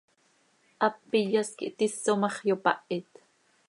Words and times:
Hap 0.81 0.97
iyas 1.19 1.49
quih 1.57 1.73
tis 1.77 1.95
oo 2.11 2.17
ma 2.21 2.29
x, 2.35 2.35
yopahit. 2.49 3.09